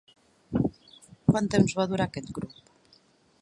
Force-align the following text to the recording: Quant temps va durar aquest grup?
Quant 1.31 1.51
temps 1.57 1.77
va 1.81 1.87
durar 1.93 2.09
aquest 2.13 2.33
grup? 2.39 2.59